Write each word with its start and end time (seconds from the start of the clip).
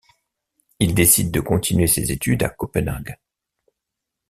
Il 0.79 0.95
décide 0.95 1.29
de 1.29 1.39
continuer 1.41 1.85
ses 1.85 2.11
études 2.11 2.41
à 2.41 2.49
Copenhague. 2.49 3.19